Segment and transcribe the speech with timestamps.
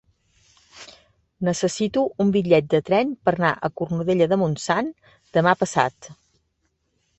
[1.49, 4.93] Necessito un bitllet de tren per anar a Cornudella de Montsant
[5.41, 6.13] demà passat.